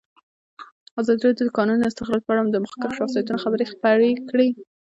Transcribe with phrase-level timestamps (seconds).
[0.99, 4.49] ازادي راډیو د د کانونو استخراج په اړه د مخکښو شخصیتونو خبرې خپرې کړي.